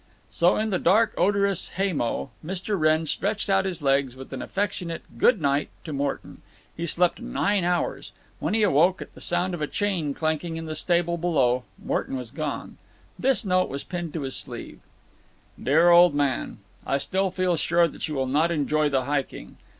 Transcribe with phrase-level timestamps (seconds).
[0.31, 2.75] So in the dark odorous hay mow Mr.
[2.75, 6.41] Wrenn stretched out his legs with an affectionate "good night" to Morton.
[6.75, 8.11] He slept nine hours.
[8.39, 12.15] When he awoke, at the sound of a chain clanking in the stable below, Morton
[12.15, 12.79] was gone.
[13.19, 14.79] This note was pinned to his sleeve:
[15.61, 19.57] DEAR OLD MAN,—I still feel sure that you will not enjoy the hiking.